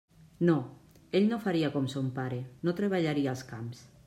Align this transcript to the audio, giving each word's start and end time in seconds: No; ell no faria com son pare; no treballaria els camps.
No; 0.47 0.55
ell 1.19 1.27
no 1.33 1.39
faria 1.45 1.71
com 1.77 1.91
son 1.97 2.09
pare; 2.19 2.41
no 2.69 2.77
treballaria 2.81 3.37
els 3.37 3.49
camps. 3.53 3.91